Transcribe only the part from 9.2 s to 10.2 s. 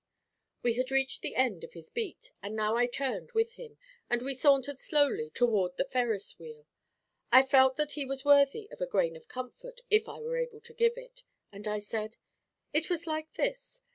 comfort, if I